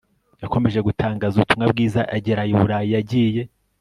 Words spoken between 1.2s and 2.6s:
ubutumwa bwiza agera n i